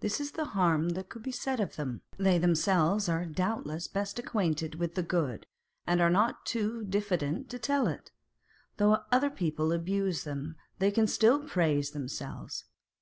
This 0.00 0.20
is 0.20 0.32
the 0.32 0.44
harm 0.52 0.90
that 0.90 1.08
can 1.08 1.22
be 1.22 1.32
said 1.32 1.60
of 1.60 1.76
them: 1.76 2.02
they 2.18 2.36
themselves 2.36 3.08
are 3.08 3.24
doubtless 3.24 3.88
best 3.88 4.18
acquainted 4.18 4.74
with 4.74 4.96
the 4.96 5.02
good, 5.02 5.46
and 5.86 6.02
are 6.02 6.10
not 6.10 6.44
too 6.44 6.84
diffident 6.84 7.48
to 7.48 7.58
tell 7.58 7.86
it. 7.86 8.10
Though 8.76 9.04
other 9.10 9.30
people 9.30 9.72
abuse 9.72 10.24
them, 10.24 10.56
they 10.78 10.90
can 10.90 11.06
still 11.06 11.38
praise 11.42 11.92
themselves 11.92 12.66